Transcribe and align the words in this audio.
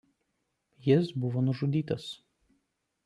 Jis 0.87 1.11
buvo 1.25 1.43
nužudytas. 1.49 2.09